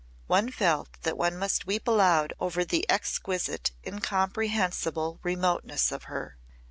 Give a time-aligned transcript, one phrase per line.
[0.25, 6.39] One felt that one must weep aloud over the exquisite incomprehensible remoteness of her.